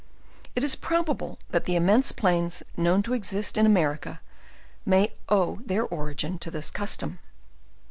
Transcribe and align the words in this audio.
It 0.55 0.63
is 0.63 0.75
probable 0.75 1.37
that 1.51 1.65
the 1.65 1.75
immense 1.75 2.11
plains 2.11 2.63
known 2.75 3.03
to 3.03 3.13
exist 3.13 3.55
in 3.55 3.67
A 3.67 3.69
merica, 3.69 4.19
may 4.83 5.13
owe 5.29 5.59
their 5.63 5.85
origin 5.85 6.39
to 6.39 6.49
this 6.49 6.71
custom. 6.71 7.19